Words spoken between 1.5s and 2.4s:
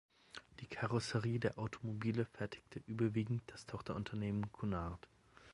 Automobile